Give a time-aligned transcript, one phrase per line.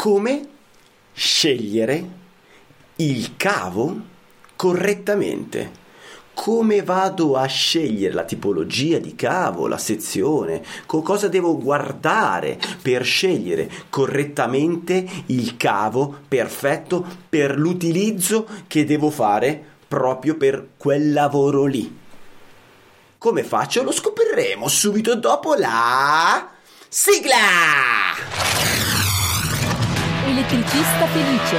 [0.00, 0.46] come
[1.12, 2.08] scegliere
[2.96, 4.00] il cavo
[4.54, 5.86] correttamente
[6.34, 13.02] come vado a scegliere la tipologia di cavo, la sezione, co- cosa devo guardare per
[13.02, 21.98] scegliere correttamente il cavo perfetto per l'utilizzo che devo fare proprio per quel lavoro lì.
[23.18, 23.82] Come faccio?
[23.82, 26.50] Lo scopriremo subito dopo la
[26.88, 28.47] sigla!
[30.38, 31.56] Elettricista felice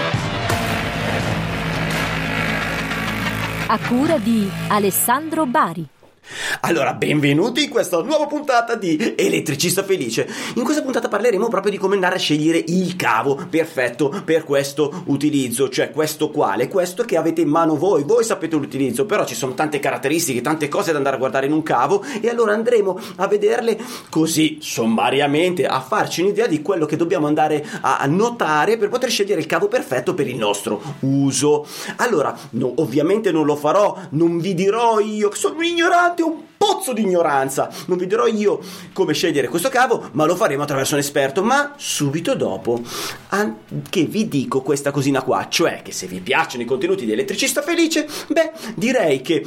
[3.68, 5.99] a cura di Alessandro Bari.
[6.62, 10.28] Allora, benvenuti in questa nuova puntata di Elettricista Felice.
[10.56, 15.04] In questa puntata parleremo proprio di come andare a scegliere il cavo perfetto per questo
[15.06, 18.04] utilizzo, cioè questo quale, questo che avete in mano voi.
[18.04, 21.54] Voi sapete l'utilizzo, però ci sono tante caratteristiche, tante cose da andare a guardare in
[21.54, 26.96] un cavo e allora andremo a vederle così sommariamente, a farci un'idea di quello che
[26.96, 31.66] dobbiamo andare a notare per poter scegliere il cavo perfetto per il nostro uso.
[31.98, 36.44] Allora, no, ovviamente non lo farò, non vi dirò io che sono ignorante nonostante un
[36.58, 37.70] pozzo di ignoranza.
[37.88, 38.60] Non vi dirò io
[38.94, 41.44] come scegliere questo cavo, ma lo faremo attraverso un esperto.
[41.44, 42.82] Ma subito dopo
[43.90, 47.62] che vi dico questa cosina qua, cioè che se vi piacciono i contenuti di Elettricista
[47.62, 49.46] Felice, beh, direi che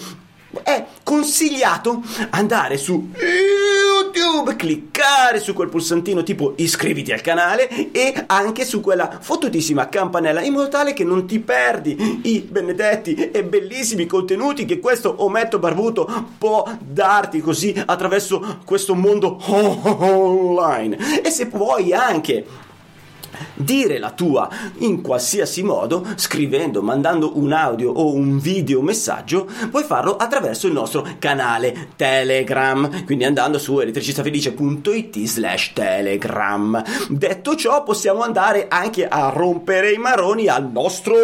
[0.63, 8.65] è consigliato andare su YouTube, cliccare su quel pulsantino tipo iscriviti al canale e anche
[8.65, 14.07] su quella fottutissima campanella in modo tale che non ti perdi i benedetti e bellissimi
[14.07, 16.09] contenuti che questo ometto barbuto
[16.39, 21.23] può darti così attraverso questo mondo online.
[21.23, 22.45] E se vuoi anche
[23.55, 29.85] dire la tua in qualsiasi modo, scrivendo, mandando un audio o un video messaggio, puoi
[29.85, 36.83] farlo attraverso il nostro canale Telegram, quindi andando su elettricistafelice.it slash telegram.
[37.09, 41.15] Detto ciò, possiamo andare anche a rompere i maroni al nostro...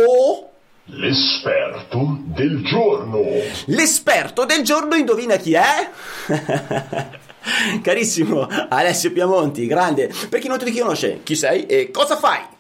[0.90, 3.20] L'esperto del giorno.
[3.66, 5.90] L'esperto del giorno, indovina chi è?
[7.82, 10.12] Carissimo Alessio Piamonti, grande.
[10.28, 12.56] Per chi non ti conosce, chi sei e cosa fai?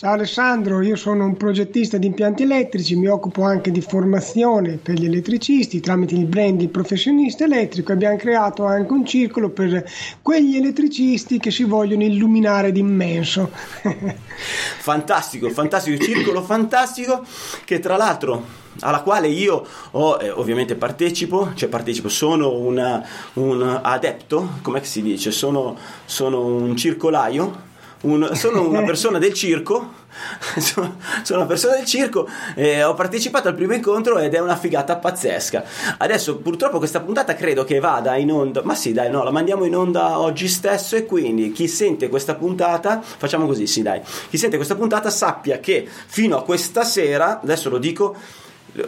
[0.00, 4.94] Ciao Alessandro, io sono un progettista di impianti elettrici, mi occupo anche di formazione per
[4.94, 7.92] gli elettricisti tramite il brand di professionista elettrico.
[7.92, 9.84] Abbiamo creato anche un circolo per
[10.22, 13.50] quegli elettricisti che si vogliono illuminare d'immenso.
[14.80, 17.22] fantastico, fantastico, circolo fantastico
[17.66, 18.42] che tra l'altro
[18.80, 25.02] alla quale io ho, eh, ovviamente partecipo, cioè partecipo, sono una, un adepto, come si
[25.02, 27.68] dice, sono, sono un circolaio,
[28.02, 29.98] un, sono una persona del circo.
[30.58, 30.96] Sono,
[31.30, 35.64] una persona del circo e ho partecipato al primo incontro ed è una figata pazzesca.
[35.98, 38.62] Adesso purtroppo questa puntata credo che vada in onda.
[38.64, 42.34] Ma sì dai no la mandiamo in onda oggi stesso e quindi chi sente questa
[42.34, 44.00] puntata facciamo così sì dai.
[44.28, 48.16] Chi sente questa puntata sappia che fino a questa sera adesso lo dico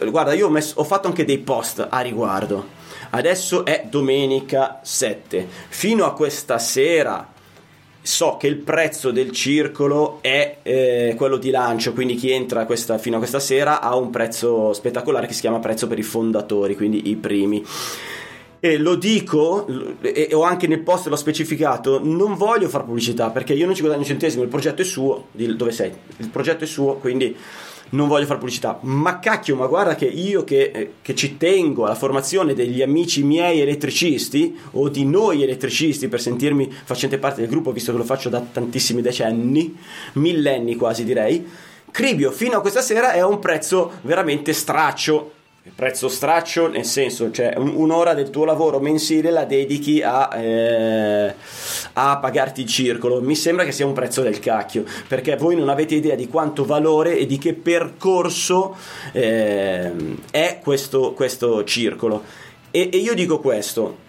[0.09, 2.81] guarda io ho, messo, ho fatto anche dei post a riguardo.
[3.11, 7.32] Adesso è domenica 7 fino a questa sera
[8.03, 12.97] so che il prezzo del circolo è eh, quello di lancio, quindi chi entra questa,
[12.97, 16.75] fino a questa sera ha un prezzo spettacolare che si chiama prezzo per i fondatori,
[16.75, 17.65] quindi i primi.
[18.65, 19.67] E lo dico,
[19.99, 23.81] e ho anche nel post l'ho specificato, non voglio fare pubblicità perché io non ci
[23.81, 25.91] guadagno un centesimo, il progetto è suo, dove sei?
[26.15, 27.35] Il progetto è suo, quindi
[27.89, 31.83] non voglio fare pubblicità, ma cacchio, ma guarda che io che, eh, che, ci tengo
[31.83, 37.49] alla formazione degli amici miei elettricisti o di noi elettricisti per sentirmi facente parte del
[37.49, 39.77] gruppo, visto che lo faccio da tantissimi decenni,
[40.13, 41.45] millenni quasi direi,
[41.91, 45.31] Cribio fino a questa sera è a un prezzo veramente straccio
[45.73, 51.33] prezzo straccio nel senso cioè un'ora del tuo lavoro mensile la dedichi a, eh,
[51.93, 53.21] a, pagarti il circolo.
[53.21, 56.65] Mi sembra che sia un prezzo del cacchio perché voi non avete idea di quanto
[56.65, 58.75] valore e di che percorso
[59.13, 59.91] eh,
[60.31, 62.23] è questo, questo circolo.
[62.69, 64.03] E, e io dico questo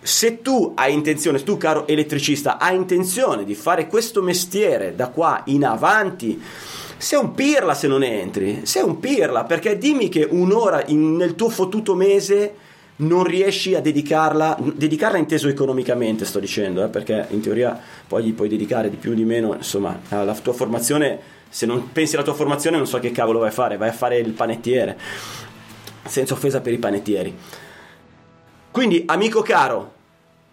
[0.00, 5.42] se tu hai intenzione, tu caro elettricista, hai intenzione di fare questo mestiere da qua
[5.46, 6.40] in avanti,
[6.98, 11.36] sei un pirla se non entri, sei un pirla perché dimmi che un'ora in, nel
[11.36, 12.66] tuo fottuto mese
[12.96, 18.32] non riesci a dedicarla, dedicarla inteso economicamente sto dicendo, eh, perché in teoria poi gli
[18.32, 22.24] puoi dedicare di più o di meno, insomma, alla tua formazione, se non pensi alla
[22.24, 24.98] tua formazione non so che cavolo vai a fare, vai a fare il panettiere,
[26.04, 27.38] senza offesa per i panettieri.
[28.72, 29.92] Quindi, amico caro,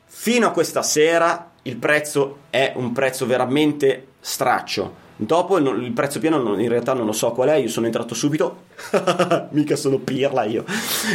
[0.05, 6.59] fino a questa sera il prezzo è un prezzo veramente straccio Dopo il prezzo pieno
[6.59, 8.63] in realtà non lo so qual è, io sono entrato subito,
[9.51, 10.65] mica sono pirla io.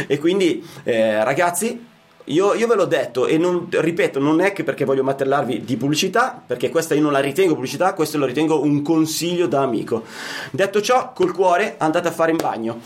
[0.07, 1.89] E quindi eh, ragazzi,
[2.25, 5.77] io, io, ve l'ho detto e non, ripeto, non è che perché voglio martellarvi di
[5.77, 10.03] pubblicità, perché questa io non la ritengo pubblicità, questo lo ritengo un consiglio da amico.
[10.49, 12.79] Detto ciò, col cuore andate a fare in bagno.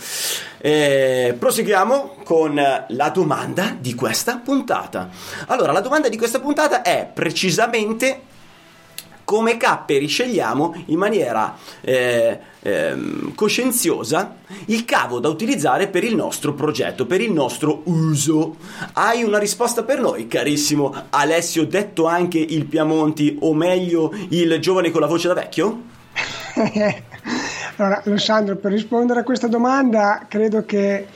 [0.57, 2.55] Eh, proseguiamo con
[2.87, 5.09] la domanda di questa puntata.
[5.47, 8.33] Allora, la domanda di questa puntata è precisamente
[9.25, 12.95] come capperi scegliamo in maniera eh, eh,
[13.35, 14.37] coscienziosa
[14.67, 18.55] il cavo da utilizzare per il nostro progetto, per il nostro uso.
[18.93, 24.91] Hai una risposta per noi, carissimo Alessio, detto anche il Piamonti, o meglio il giovane
[24.91, 25.81] con la voce da vecchio?
[27.75, 31.07] allora, Alessandro, per rispondere a questa domanda, credo che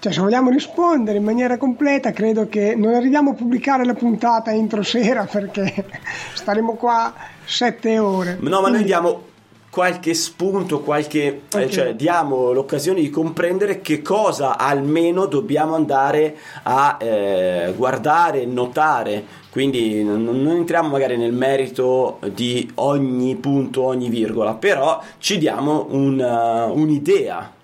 [0.00, 4.52] cioè, se vogliamo rispondere in maniera completa, credo che non arriviamo a pubblicare la puntata
[4.52, 5.84] entro sera perché
[6.34, 7.12] staremo qua
[7.48, 8.36] sette ore.
[8.40, 9.24] No, ma noi diamo
[9.70, 11.64] qualche spunto, qualche, eh, okay.
[11.64, 19.24] eh, cioè diamo l'occasione di comprendere che cosa almeno dobbiamo andare a eh, guardare, notare.
[19.50, 25.86] Quindi non, non, entriamo magari nel merito di ogni punto, ogni virgola, però ci diamo
[25.90, 27.56] un, uh, un'idea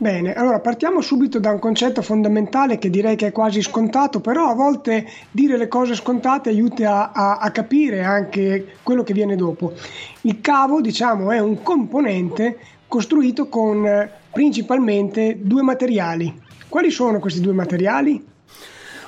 [0.00, 4.48] Bene, allora partiamo subito da un concetto fondamentale che direi che è quasi scontato, però
[4.48, 9.36] a volte dire le cose scontate aiuta a, a, a capire anche quello che viene
[9.36, 9.74] dopo.
[10.22, 12.56] Il cavo, diciamo, è un componente
[12.88, 16.34] costruito con eh, principalmente due materiali.
[16.66, 18.24] Quali sono questi due materiali?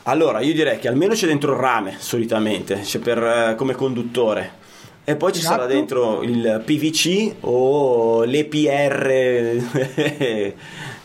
[0.02, 4.60] Allora, io direi che almeno c'è dentro il rame, solitamente, c'è per, eh, come conduttore.
[5.04, 5.54] E poi ci esatto.
[5.54, 9.06] sarà dentro il PVC o l'EPR
[9.96, 10.54] e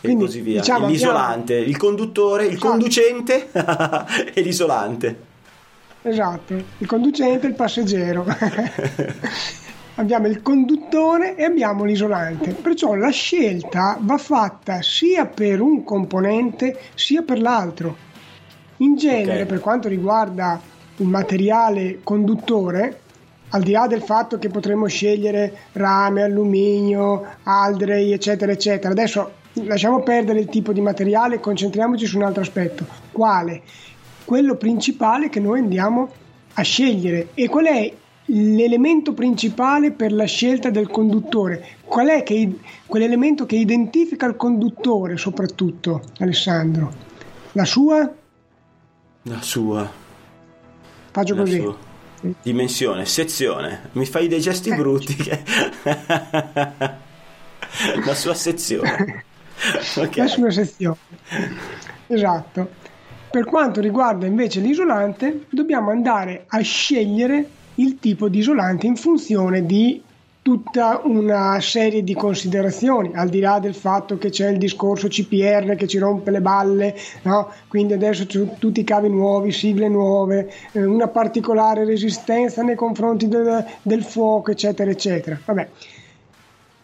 [0.00, 0.60] Quindi, così via.
[0.60, 1.70] Diciamo, l'isolante, abbiamo...
[1.70, 2.68] il conduttore, il esatto.
[2.68, 3.48] conducente
[4.34, 5.26] e l'isolante.
[6.02, 8.24] Esatto, il conducente e il passeggero.
[9.98, 12.52] abbiamo il conduttore e abbiamo l'isolante.
[12.52, 17.96] Perciò la scelta va fatta sia per un componente sia per l'altro.
[18.78, 19.46] In genere, okay.
[19.46, 20.60] per quanto riguarda
[20.98, 23.00] il materiale conduttore,
[23.50, 28.92] al di là del fatto che potremmo scegliere rame, alluminio, aldrey, eccetera, eccetera.
[28.92, 29.32] Adesso
[29.64, 32.84] lasciamo perdere il tipo di materiale e concentriamoci su un altro aspetto.
[33.10, 33.62] Quale?
[34.24, 36.10] Quello principale che noi andiamo
[36.54, 37.28] a scegliere.
[37.34, 37.92] E qual è
[38.26, 41.64] l'elemento principale per la scelta del conduttore?
[41.84, 46.92] Qual è che, quell'elemento che identifica il conduttore soprattutto, Alessandro?
[47.52, 48.12] La sua?
[49.22, 49.90] La sua.
[51.10, 51.60] Faccio La così.
[51.60, 51.87] Sua
[52.42, 53.90] dimensione, sezione.
[53.92, 54.76] Mi fai dei gesti eh.
[54.76, 55.14] brutti.
[55.14, 55.42] Che...
[58.04, 59.24] La sua sezione.
[59.96, 60.10] Okay.
[60.14, 60.96] La sua sezione.
[62.06, 62.70] Esatto.
[63.28, 67.44] Per quanto riguarda invece l'isolante, dobbiamo andare a scegliere
[67.74, 70.00] il tipo di isolante in funzione di
[70.48, 75.74] tutta una serie di considerazioni, al di là del fatto che c'è il discorso CPR
[75.76, 77.52] che ci rompe le balle, no?
[77.68, 83.28] quindi adesso c'è tutti i cavi nuovi, sigle nuove, eh, una particolare resistenza nei confronti
[83.28, 85.38] del, del fuoco, eccetera, eccetera.
[85.44, 85.68] Vabbè.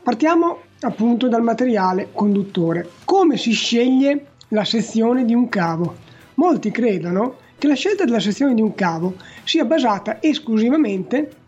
[0.02, 2.86] Partiamo appunto dal materiale conduttore.
[3.06, 5.94] Come si sceglie la sezione di un cavo?
[6.34, 11.43] Molti credono che la scelta della sezione di un cavo sia basata esclusivamente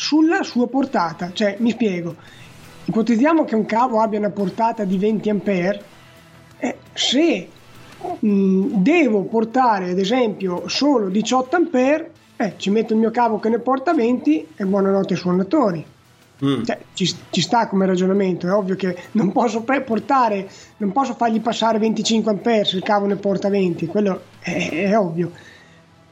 [0.00, 1.30] sulla sua portata.
[1.30, 2.16] Cioè, mi spiego,
[2.86, 5.78] ipotizziamo che un cavo abbia una portata di 20 A,
[6.58, 7.48] eh, se
[8.18, 12.06] mh, devo portare ad esempio solo 18 A,
[12.36, 15.84] eh, ci metto il mio cavo che ne porta 20 e buonanotte suonatori.
[16.42, 16.62] Mm.
[16.62, 21.42] Cioè, ci, ci, sta come ragionamento, è ovvio che non posso portare, non posso fargli
[21.42, 25.30] passare 25 A se il cavo ne porta 20, quello è, è ovvio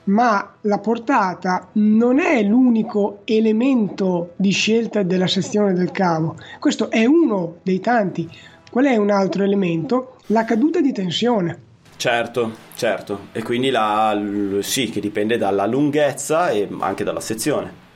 [0.09, 6.37] ma la portata non è l'unico elemento di scelta della sezione del cavo.
[6.59, 8.29] Questo è uno dei tanti.
[8.71, 10.17] Qual è un altro elemento?
[10.27, 11.67] La caduta di tensione.
[11.97, 13.29] Certo, certo.
[13.33, 14.19] E quindi la,
[14.61, 17.87] sì, che dipende dalla lunghezza e anche dalla sezione.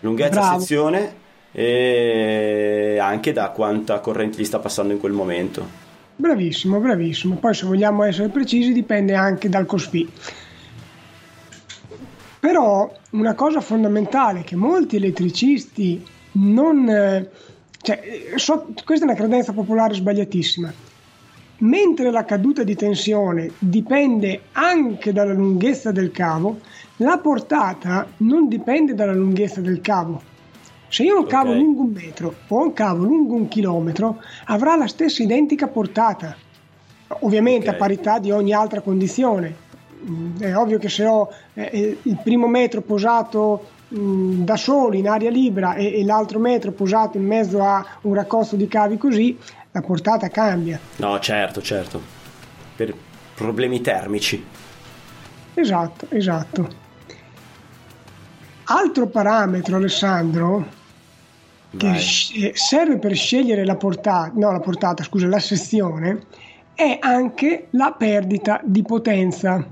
[0.00, 0.58] Lunghezza, Bravo.
[0.60, 5.84] sezione e anche da quanta corrente gli sta passando in quel momento.
[6.16, 7.36] Bravissimo, bravissimo.
[7.36, 10.12] Poi se vogliamo essere precisi dipende anche dal COSPI.
[12.46, 16.00] Però una cosa fondamentale che molti elettricisti
[16.34, 16.88] non...
[16.88, 17.28] Eh,
[17.82, 18.00] cioè,
[18.36, 20.72] so, questa è una credenza popolare sbagliatissima.
[21.58, 26.60] Mentre la caduta di tensione dipende anche dalla lunghezza del cavo,
[26.98, 30.22] la portata non dipende dalla lunghezza del cavo.
[30.86, 31.60] Se io ho un cavo okay.
[31.60, 36.36] lungo un metro o un cavo lungo un chilometro, avrà la stessa identica portata,
[37.08, 37.74] ovviamente okay.
[37.74, 39.64] a parità di ogni altra condizione.
[40.04, 44.56] Mm, è ovvio che se ho eh, eh, il primo metro posato mh, mm, da
[44.56, 48.68] solo in aria libera e, e, l'altro metro posato in mezzo a un raccolto di
[48.68, 49.38] cavi così,
[49.72, 50.78] la portata cambia.
[50.96, 52.00] No, certo, certo.
[52.76, 52.94] Per
[53.34, 54.44] problemi termici.
[55.54, 56.84] Esatto, esatto.
[58.64, 60.66] Altro parametro, Alessandro,
[61.76, 62.00] che Vai.
[62.00, 66.26] sc- serve per scegliere la portata, no, la portata, scusa, la sezione,
[66.74, 69.64] è anche la perdita di potenza.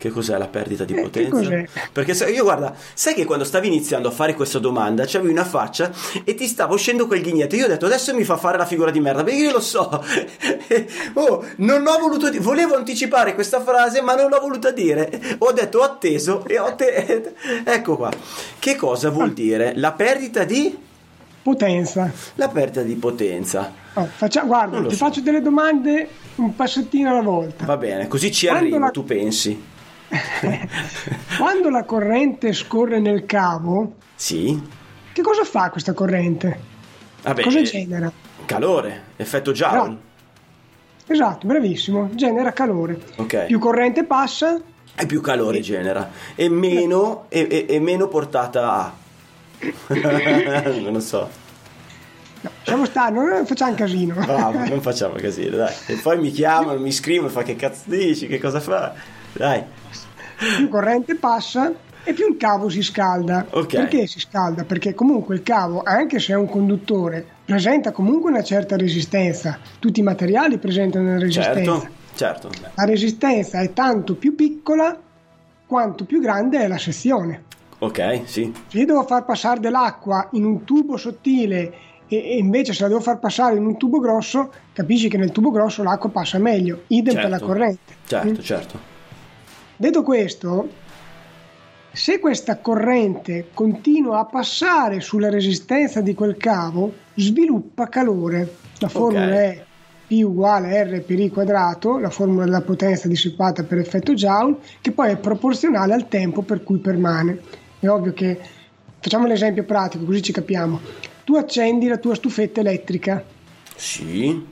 [0.00, 1.62] Che cos'è la perdita di Eh, potenza?
[1.92, 5.44] Perché se- io guarda, sai che quando stavi iniziando a fare questa domanda c'avevi una
[5.44, 5.92] faccia
[6.24, 7.54] e ti stavo uscendo quel ghignetto.
[7.54, 10.02] Io ho detto adesso mi fa fare la figura di merda perché io lo so.
[11.14, 15.36] oh, non ho voluto dire, volevo anticipare questa frase ma non l'ho voluta dire.
[15.40, 18.10] Ho detto ho atteso e ho te- ecco qua.
[18.58, 19.10] Che cosa Ah.
[19.10, 20.78] vuol dire la perdita di
[21.42, 22.10] Potenza.
[22.36, 23.72] la perdita di potenza?
[23.94, 24.96] Oh, faccia- guarda, ti so.
[24.96, 27.64] faccio delle domande un passettino alla volta.
[27.64, 29.62] Va bene, così ci Quando arrivo, la- tu pensi?
[31.38, 34.60] Quando la corrente scorre nel cavo, Sì.
[35.12, 36.68] che cosa fa questa corrente?
[37.22, 38.10] Vabbè, Cosa genera?
[38.46, 39.88] calore, effetto Joule.
[39.88, 39.98] No.
[41.06, 42.98] Esatto, bravissimo, genera calore.
[43.16, 43.46] Ok.
[43.46, 44.60] Più corrente passa,
[44.96, 48.92] e più calore genera e meno, e, e- e meno portata a
[49.88, 51.28] non lo so
[52.40, 54.14] no, lasciamo stare, non facciamo casino.
[54.14, 58.26] bravo non facciamo casino dai e poi mi chiamano mi scrivono fa che cazzo dici
[58.26, 58.94] che cosa fa
[59.32, 59.62] dai
[60.56, 61.70] più corrente passa
[62.02, 63.46] e più il cavo si scalda.
[63.50, 63.74] Ok.
[63.76, 64.64] Perché si scalda?
[64.64, 69.58] Perché comunque il cavo, anche se è un conduttore, presenta comunque una certa resistenza.
[69.78, 71.72] Tutti i materiali presentano una resistenza.
[71.80, 74.98] certo certo La resistenza è tanto più piccola
[75.66, 77.44] quanto più grande è la sezione.
[77.78, 81.72] ok sì Se io devo far passare dell'acqua in un tubo sottile
[82.08, 85.50] e, invece se la devo far passare in un tubo grosso, capisci che nel tubo
[85.52, 86.82] grosso l'acqua passa meglio.
[86.88, 87.46] Idem per la Certo.
[87.46, 87.94] corrente.
[88.06, 88.89] certo certo
[89.80, 90.68] Detto questo,
[91.90, 98.56] se questa corrente continua a passare sulla resistenza di quel cavo, sviluppa calore.
[98.80, 99.30] La formula Ok.
[99.32, 99.64] è
[100.06, 104.92] P uguale R per I quadrato, la formula della potenza dissipata per effetto Joule, che
[104.92, 107.40] poi è proporzionale al tempo per cui permane.
[107.78, 108.38] È ovvio che,
[109.00, 110.78] facciamo l'esempio pratico così ci capiamo.
[111.24, 113.24] Tu accendi la tua stufetta elettrica
[113.74, 114.44] sì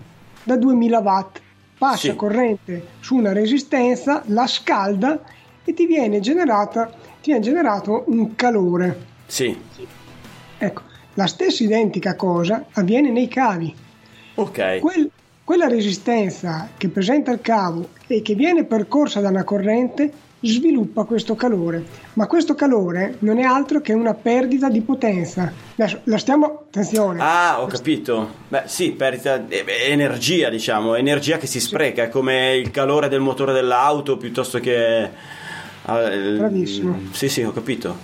[0.42, 1.40] da 2000 watt,
[1.78, 2.16] passa Sì.
[2.16, 5.22] corrente su una resistenza, la scalda
[5.64, 6.86] e ti viene, generata,
[7.20, 9.06] ti viene generato un calore.
[9.26, 9.56] sì
[10.60, 10.82] Ecco,
[11.14, 13.74] la stessa identica cosa avviene nei cavi.
[14.34, 15.10] ok Quel-
[15.44, 21.34] quella resistenza che presenta il cavo e che viene percorsa da una corrente sviluppa questo
[21.34, 25.52] calore, ma questo calore non è altro che una perdita di potenza.
[25.76, 28.28] Adesso la stiamo, attenzione, Ah, ho capito.
[28.48, 33.08] Beh, sì, perdita eh, beh, energia, diciamo, energia che si spreca, è come il calore
[33.08, 35.08] del motore dell'auto piuttosto che
[35.88, 36.98] il- Bravissimo.
[37.12, 37.96] Sì, sì, ho capito.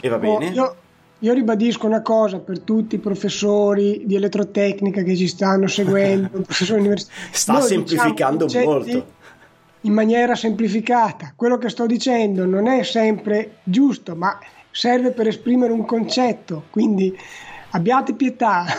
[0.00, 0.46] E va Oh, bene.
[0.54, 0.74] io,
[1.20, 6.80] io ribadisco una cosa per tutti i professori di elettrotecnica che ci stanno seguendo, professori
[6.80, 7.20] universitari.
[7.30, 9.06] Sta Noi semplificando diciamo molto.
[9.86, 11.32] In maniera semplificata.
[11.36, 14.36] Quello che sto dicendo non è sempre giusto, ma
[14.72, 16.64] serve per esprimere un concetto.
[16.70, 17.16] Quindi
[17.70, 18.64] abbiate pietà.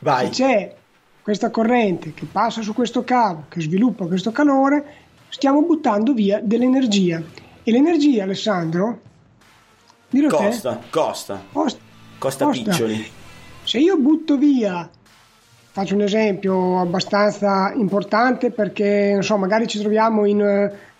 [0.00, 0.26] Vai.
[0.26, 0.74] Se c'è
[1.22, 4.94] questa corrente che passa su questo cavo, che sviluppa questo calore,
[5.28, 7.22] stiamo buttando via dell'energia.
[7.62, 9.00] E l'energia, Alessandro,
[10.10, 11.80] dillo te, Costa, costa, costa.
[12.18, 12.70] costa Costa.
[12.70, 13.10] piccioli.
[13.62, 14.90] Se io butto via,
[15.76, 20.38] faccio un esempio abbastanza importante perché non so, magari ci troviamo in,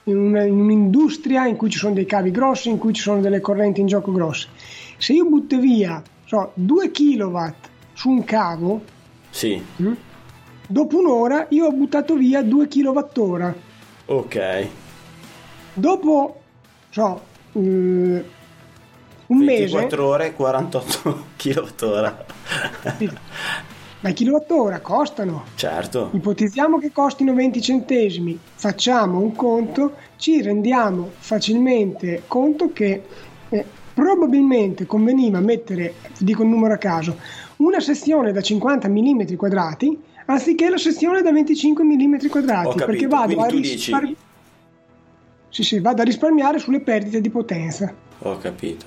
[0.05, 3.23] in un- in un'industria in cui ci sono dei cavi grossi, in cui ci sono
[3.23, 4.49] delle correnti in gioco grosse.
[4.99, 7.39] Se io butto via so, 2 kW
[7.95, 8.83] su un cavo,
[9.31, 9.93] Sì, mm,
[10.67, 13.53] dopo un'ora io ho buttato via 2 kWh.
[14.07, 14.67] ok.
[15.73, 16.41] Dopo
[16.91, 17.21] so,
[17.53, 18.25] eh,
[19.29, 22.15] un mese, 24 ore, 48 kWh.
[24.01, 25.45] Ma i kilowattora costano.
[25.55, 26.11] certo.
[26.13, 33.03] Ipotizziamo che costino 20 centesimi, facciamo un conto, ci rendiamo facilmente conto che
[33.49, 37.17] eh, probabilmente conveniva mettere, dico un numero a caso,
[37.57, 43.41] una sezione da 50 mm quadrati anziché la sezione da 25 mm quadrati, perché vado
[43.41, 43.93] a, tu dici-
[45.49, 47.95] sì, sì, vado a risparmiare sulle perdite di potenza.
[48.21, 48.85] Ho capito.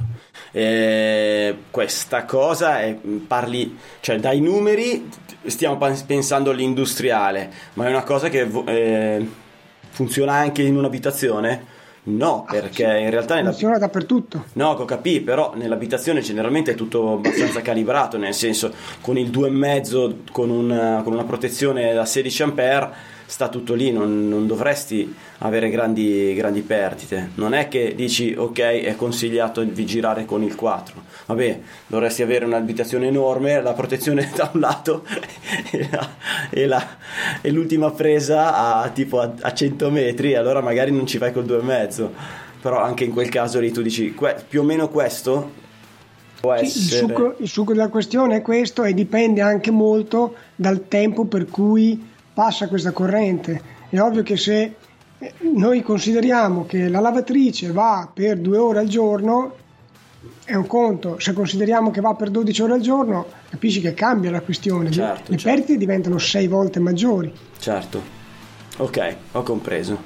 [0.51, 5.07] Eh, questa cosa è, parli, cioè dai numeri
[5.45, 9.27] stiamo pensando all'industriale, ma è una cosa che eh,
[9.89, 11.77] funziona anche in un'abitazione?
[12.01, 14.45] No, perché in realtà nella, Funziona dappertutto.
[14.53, 20.31] No, ho capito, però nell'abitazione generalmente è tutto abbastanza calibrato, nel senso con il 2,5
[20.31, 25.69] con, un- con una protezione da 16 ampere sta tutto lì, non, non dovresti avere
[25.69, 27.29] grandi, grandi, perdite.
[27.35, 31.03] Non è che dici ok, è consigliato di girare con il 4.
[31.27, 35.05] Vabbè, dovresti avere un'abitazione enorme, la protezione da un lato
[35.69, 36.09] e, la,
[36.49, 36.87] e, la,
[37.41, 41.45] e l'ultima presa a tipo a, a 100 metri, allora magari non ci vai col
[41.45, 42.07] 2,5.
[42.61, 44.13] Però anche in quel caso lì tu dici
[44.47, 45.67] più o meno questo
[46.61, 51.45] il, succo, il succo della questione è questo e dipende anche molto dal tempo per
[51.45, 52.08] cui
[52.39, 53.61] passa questa corrente.
[53.89, 54.75] È ovvio che se
[55.17, 59.55] eh, noi consideriamo che la lavatrice va per due ore al giorno,
[60.45, 64.31] è un conto, se consideriamo che va per 12 ore al giorno, capisci che cambia
[64.31, 65.57] la questione, certo, le certo.
[65.57, 67.29] perdite diventano sei volte maggiori.
[67.57, 68.01] Certo,
[68.77, 69.97] ok, ho compreso.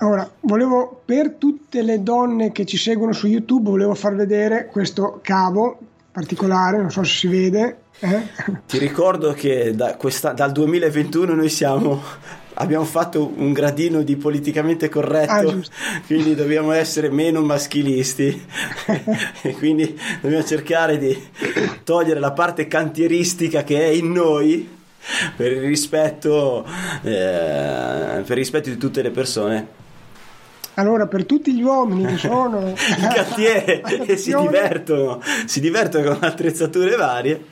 [0.00, 5.20] Ora, volevo per tutte le donne che ci seguono su YouTube, volevo far vedere questo
[5.22, 5.78] cavo
[6.12, 7.78] particolare, non so se si vede.
[8.00, 8.22] Eh?
[8.66, 12.02] Ti ricordo che da questa, dal 2021 noi siamo
[12.54, 18.46] abbiamo fatto un gradino di politicamente corretto, ah, quindi dobbiamo essere meno maschilisti.
[19.44, 21.16] E quindi dobbiamo cercare di
[21.84, 24.66] togliere la parte cantieristica che è in noi
[25.36, 26.64] per il rispetto,
[27.02, 29.82] eh, per il rispetto di tutte le persone.
[30.74, 36.24] Allora, per tutti gli uomini che sono il cantiere e si divertono, si divertono con
[36.24, 37.44] attrezzature varie,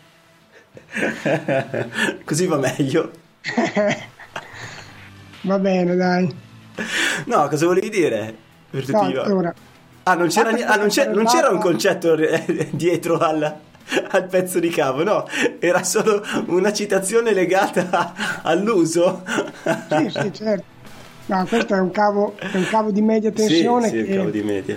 [2.24, 3.10] così va meglio.
[5.42, 6.34] va bene, dai.
[7.26, 8.36] No, cosa volevi dire?
[8.70, 9.54] Tutti no, allora,
[10.04, 12.16] ah, non c'era, ah, non, c'era, non c'era un concetto
[12.70, 13.54] dietro al,
[14.10, 15.26] al pezzo di cavo, no,
[15.58, 19.22] era solo una citazione legata all'uso.
[19.88, 20.70] Sì, sì, certo.
[21.26, 24.30] No, questo è un cavo, è un cavo di media tensione sì, sì, che cavo
[24.30, 24.76] di media.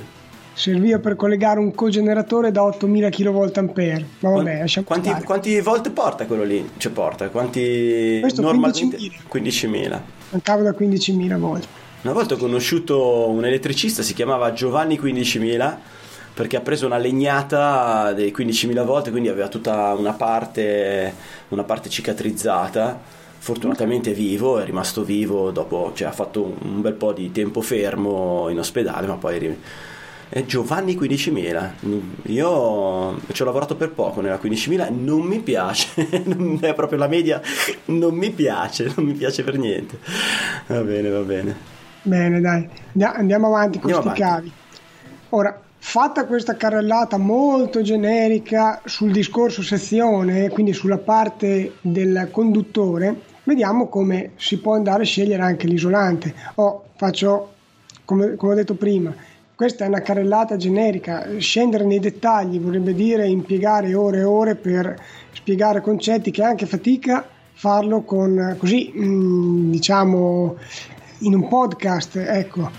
[0.56, 3.52] Serviva per collegare un cogeneratore da 8000 kVA.
[4.20, 6.68] Ma vabbè, lasciamo quanti, quanti volt porta quello lì?
[6.78, 9.12] Cioè porta, quanti questo normalmente 15.000.
[9.32, 10.00] 15.000.
[10.32, 11.68] Un cavo da 15.000 volt.
[12.02, 15.76] Una volta ho conosciuto un elettricista, si chiamava Giovanni 15.000
[16.34, 21.14] perché ha preso una legnata dei 15.000 volt, quindi aveva tutta una parte,
[21.50, 26.94] una parte cicatrizzata fortunatamente è vivo, è rimasto vivo dopo, cioè ha fatto un bel
[26.94, 29.56] po' di tempo fermo in ospedale, ma poi
[30.36, 31.72] è Giovanni 15.000.
[32.24, 37.00] Io ci ho lavorato per poco nella 15.000 e non mi piace, non è proprio
[37.00, 37.42] la media,
[37.86, 39.98] non mi piace, non mi piace per niente.
[40.68, 41.56] Va bene, va bene.
[42.02, 42.68] Bene, dai,
[43.02, 44.52] andiamo avanti con questi cavi.
[45.30, 53.88] Ora, fatta questa carrellata molto generica sul discorso sezione, quindi sulla parte del conduttore, vediamo
[53.88, 56.36] come si può andare a scegliere anche l'isolante.
[56.56, 57.54] Oh, faccio
[58.04, 59.16] come, come ho detto prima,
[59.56, 65.02] questa è una carrellata generica, scendere nei dettagli vorrebbe dire impiegare ore e ore per
[65.32, 70.58] spiegare concetti che anche fatica farlo con così, mm, diciamo,
[71.20, 72.70] in un podcast, ecco.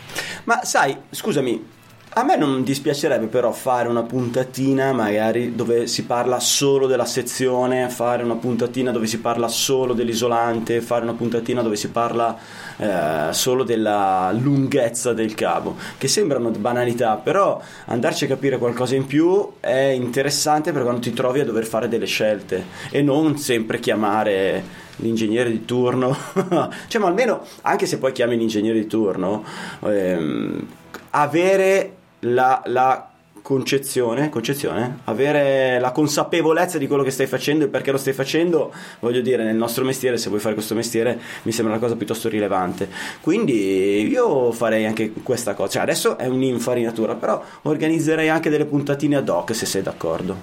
[0.44, 1.74] Ma sai, scusami,
[2.18, 7.90] a me non dispiacerebbe però fare una puntatina magari dove si parla solo della sezione,
[7.90, 12.34] fare una puntatina dove si parla solo dell'isolante, fare una puntatina dove si parla
[12.76, 19.06] eh, solo della lunghezza del cavo, che sembrano banalità, però andarci a capire qualcosa in
[19.06, 23.80] più è interessante per quando ti trovi a dover fare delle scelte e non sempre
[23.80, 26.16] chiamare l'ingegnere di turno,
[26.88, 29.44] cioè ma almeno anche se poi chiami l'ingegnere di turno,
[29.82, 30.66] ehm,
[31.10, 33.10] avere la, la
[33.46, 38.74] concezione, concezione, avere la consapevolezza di quello che stai facendo e perché lo stai facendo,
[38.98, 42.28] voglio dire, nel nostro mestiere, se vuoi fare questo mestiere, mi sembra una cosa piuttosto
[42.28, 42.88] rilevante.
[43.20, 45.70] Quindi io farei anche questa cosa.
[45.70, 50.36] Cioè, adesso è un'infarinatura, però organizzerei anche delle puntatine ad hoc, se sei d'accordo.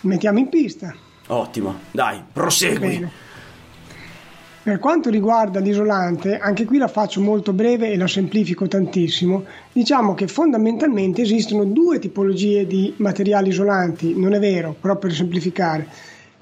[0.00, 0.94] Mettiamo in pista.
[1.28, 2.88] Ottimo, dai, prosegui.
[2.88, 3.12] Bene.
[4.64, 9.42] Per quanto riguarda l'isolante, anche qui la faccio molto breve e la semplifico tantissimo.
[9.72, 15.88] Diciamo che fondamentalmente esistono due tipologie di materiali isolanti, non è vero, però per semplificare.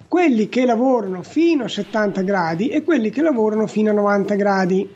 [0.06, 4.94] Quelli che lavorano fino a 70 gradi e quelli che lavorano fino a 90 gradi.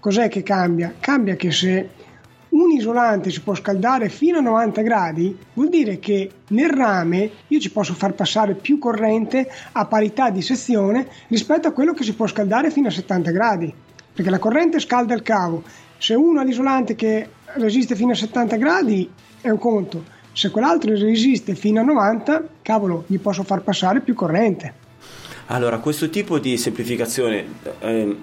[0.00, 0.94] Cos'è che cambia?
[0.98, 1.88] Cambia che se
[2.74, 7.70] isolante si può scaldare fino a 90 gradi, vuol dire che nel rame io ci
[7.70, 12.26] posso far passare più corrente a parità di sezione rispetto a quello che si può
[12.26, 13.72] scaldare fino a 70 gradi,
[14.12, 15.62] perché la corrente scalda il cavo.
[15.98, 20.94] Se uno ha l'isolante che resiste fino a 70 gradi è un conto, se quell'altro
[20.94, 24.80] resiste fino a 90, cavolo, gli posso far passare più corrente.
[25.46, 28.16] Allora, questo tipo di semplificazione eh, eh,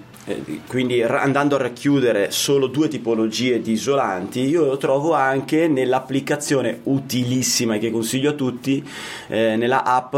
[0.66, 7.78] quindi andando a racchiudere solo due tipologie di isolanti, io lo trovo anche nell'applicazione utilissima
[7.78, 8.86] che consiglio a tutti,
[9.28, 10.14] eh, nella app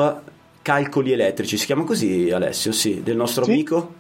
[0.63, 3.51] Calcoli Elettrici, si chiama così Alessio, sì, del nostro sì.
[3.51, 3.95] amico?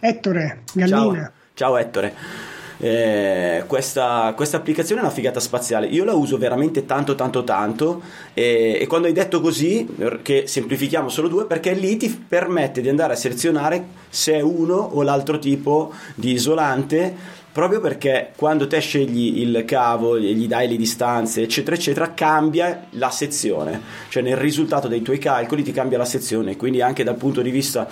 [0.00, 0.96] Ettore, Gallina.
[0.96, 2.52] Ciao, ciao Ettore.
[2.78, 5.86] Eh, questa, applicazione è una figata spaziale.
[5.86, 8.02] Io la uso veramente tanto, tanto, tanto.
[8.32, 9.86] E, e, quando hai detto così,
[10.22, 14.74] che semplifichiamo solo due, perché lì ti permette di andare a selezionare se è uno
[14.74, 17.42] o l'altro tipo di isolante.
[17.54, 23.10] Proprio perché quando te scegli il cavo, gli dai le distanze, eccetera, eccetera, cambia la
[23.10, 23.80] sezione.
[24.08, 26.56] Cioè nel risultato dei tuoi calcoli ti cambia la sezione.
[26.56, 27.88] Quindi anche dal punto di vista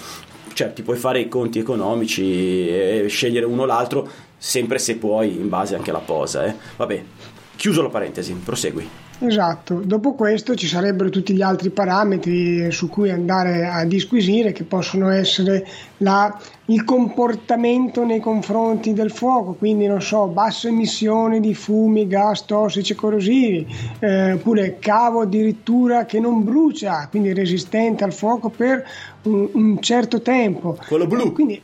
[0.53, 4.09] cioè ti puoi fare i conti economici e scegliere uno o l'altro
[4.42, 6.55] sempre se puoi in base anche alla posa eh.
[6.76, 7.05] vabbè
[7.55, 8.88] chiuso la parentesi prosegui
[9.24, 14.64] Esatto, dopo questo ci sarebbero tutti gli altri parametri su cui andare a disquisire che
[14.64, 15.64] possono essere
[15.98, 22.44] la, il comportamento nei confronti del fuoco, quindi non so, bassa emissione di fumi, gas
[22.46, 23.64] tossici e corrosivi,
[24.00, 28.85] eh, oppure cavo addirittura che non brucia, quindi resistente al fuoco per
[29.22, 30.76] un, un certo tempo.
[30.88, 31.31] Quello blu.
[31.31, 31.62] Quindi,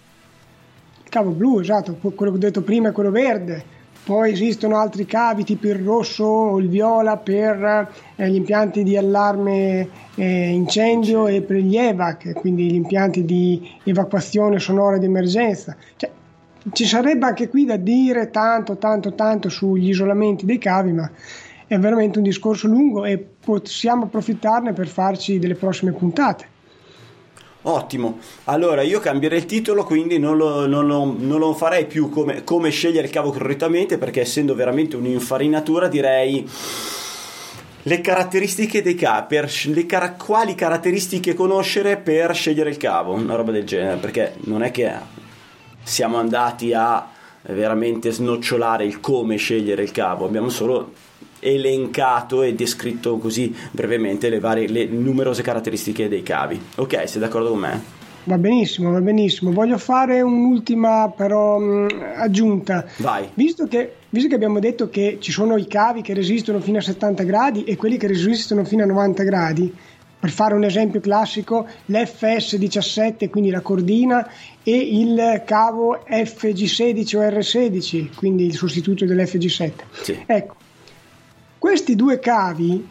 [1.09, 3.77] cavo blu, esatto, quello che ho detto prima è quello verde
[4.09, 8.97] poi esistono altri cavi tipo il rosso o il viola per eh, gli impianti di
[8.97, 15.77] allarme eh, incendio e per gli EVAC, quindi gli impianti di evacuazione sonora di emergenza.
[15.97, 16.11] Cioè,
[16.73, 21.11] ci sarebbe anche qui da dire tanto, tanto, tanto sugli isolamenti dei cavi, ma
[21.67, 26.57] è veramente un discorso lungo e possiamo approfittarne per farci delle prossime puntate.
[27.69, 32.09] Ottimo, allora io cambierei il titolo, quindi non lo, non lo, non lo farei più
[32.09, 36.49] come, come, scegliere il cavo correttamente, perché essendo veramente un'infarinatura direi
[37.83, 43.65] le caratteristiche dei le car- quali caratteristiche conoscere per scegliere il cavo, una roba del
[43.65, 44.91] genere, perché non è che
[45.83, 47.07] siamo andati a
[47.43, 50.93] veramente snocciolare il come scegliere il cavo, abbiamo solo
[51.41, 56.61] elencato e descritto così brevemente le, varie, le numerose caratteristiche dei cavi.
[56.77, 57.97] Ok, sei d'accordo con me?
[58.29, 59.53] Va benissimo, va benissimo.
[59.53, 62.85] Voglio fare un'ultima però mh, aggiunta.
[62.99, 63.27] Vai.
[63.33, 66.83] Visto che, visto che, abbiamo detto che ci sono i cavi che resistono fino a
[66.83, 69.75] 70 gradi e quelli che resistono fino a 90 gradi,
[70.21, 74.29] per fare un esempio classico, l'FS17, quindi la cordina,
[74.63, 79.73] e il cavo FG16 o R16, quindi il sostituto dell'FG7.
[80.03, 80.23] Sì.
[80.27, 80.57] Ecco,
[81.59, 82.87] questi due cavi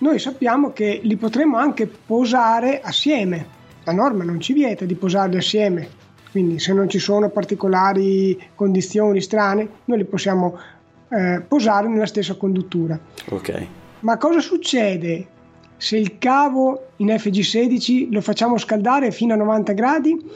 [0.00, 3.56] noi sappiamo che li potremo anche posare assieme.
[3.82, 5.88] La norma non ci vieta di posarli assieme,
[6.30, 10.56] quindi se non ci sono particolari condizioni strane, noi li possiamo
[11.08, 12.98] eh, posare nella stessa conduttura.
[13.30, 13.66] Ok.
[14.00, 15.26] Ma cosa succede
[15.76, 20.30] se il cavo in FG16 lo facciamo scaldare fino a 90 gradi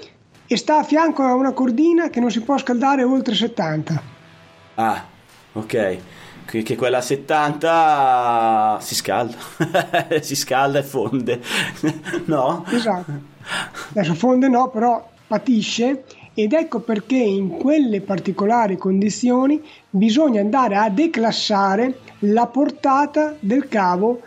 [0.47, 4.03] e sta a fianco a una cordina che non si può scaldare oltre 70?
[4.75, 5.05] Ah,
[5.53, 5.99] ok
[6.45, 9.37] che, che quella 70 si scalda,
[10.21, 11.41] si scalda e fonde,
[12.27, 12.65] no?
[12.69, 13.13] Esatto.
[13.91, 20.89] Adesso fonde no, però patisce ed ecco perché in quelle particolari condizioni bisogna andare a
[20.89, 24.23] declassare la portata del cavo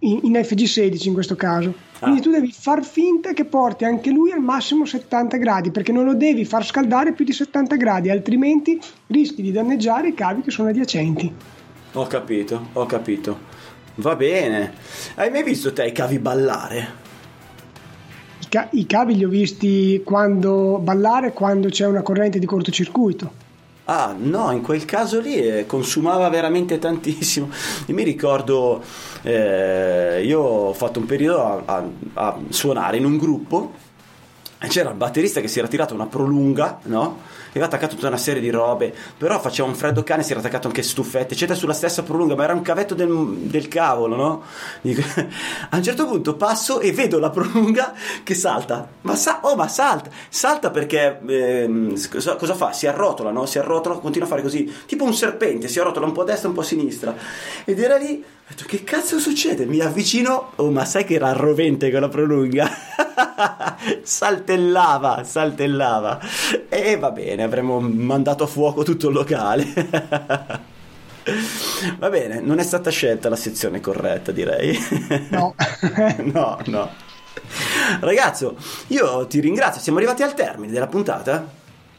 [0.00, 1.74] in, in FG16 in questo caso.
[1.98, 2.22] Quindi ah.
[2.22, 6.14] tu devi far finta che porti anche lui al massimo 70 gradi, perché non lo
[6.14, 10.68] devi far scaldare più di 70 gradi, altrimenti rischi di danneggiare i cavi che sono
[10.68, 11.32] adiacenti.
[11.94, 13.56] Ho capito, ho capito.
[13.96, 14.74] Va bene.
[15.16, 17.06] Hai mai visto te i cavi ballare?
[18.40, 23.46] I, ca- I cavi li ho visti quando ballare quando c'è una corrente di cortocircuito.
[23.90, 27.48] Ah, no, in quel caso lì eh, consumava veramente tantissimo.
[27.86, 28.82] Io mi ricordo,
[29.22, 33.72] eh, io ho fatto un periodo a, a, a, suonare in un gruppo
[34.60, 37.20] e c'era il batterista che si era tirato una prolunga, no?
[37.50, 40.68] Aveva attaccato tutta una serie di robe, però faceva un freddo cane, si era attaccato
[40.68, 43.08] anche stufette, eccetera, sulla stessa prolunga, ma era un cavetto del,
[43.42, 44.42] del cavolo, no?
[44.80, 45.02] Dico,
[45.70, 49.68] a un certo punto passo e vedo la prolunga che salta, ma, sa- oh, ma
[49.68, 52.72] salta, salta perché eh, cosa, cosa, fa?
[52.72, 53.46] Si arrotola, no?
[53.46, 56.48] Si arrotola, continua a fare così, tipo un serpente, si arrotola un po' a destra,
[56.48, 57.14] un po' a sinistra,
[57.64, 59.66] ed era lì, ho detto, che cazzo succede?
[59.66, 62.68] Mi avvicino, oh, ma sai che era rovente quella prolunga?
[64.02, 66.18] saltellava, saltellava,
[66.68, 70.66] e va bene bene, avremmo mandato a fuoco tutto il locale.
[71.98, 74.78] Va bene, non è stata scelta la sezione corretta, direi.
[75.28, 75.54] No.
[76.32, 76.90] no, no.
[78.00, 78.56] Ragazzo,
[78.86, 81.46] io ti ringrazio, siamo arrivati al termine della puntata.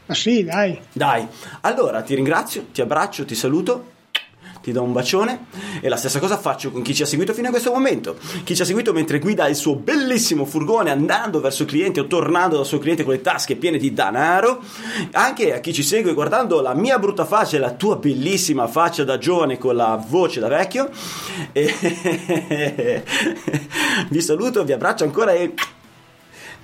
[0.06, 0.80] Ah sì, dai.
[0.92, 1.24] Dai,
[1.60, 3.98] allora ti ringrazio, ti abbraccio, ti saluto
[4.62, 5.46] ti do un bacione
[5.80, 8.16] e la stessa cosa faccio con chi ci ha seguito fino a questo momento.
[8.44, 12.06] Chi ci ha seguito mentre guida il suo bellissimo furgone andando verso il cliente o
[12.06, 14.62] tornando dal suo cliente con le tasche piene di denaro.
[15.12, 19.04] Anche a chi ci segue guardando la mia brutta faccia e la tua bellissima faccia
[19.04, 20.90] da giovane con la voce da vecchio.
[21.52, 23.02] E
[24.10, 25.54] vi saluto, vi abbraccio ancora e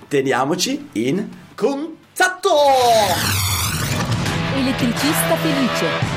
[0.07, 2.49] teniamoci in contatto!
[4.55, 6.16] Elettricista felice.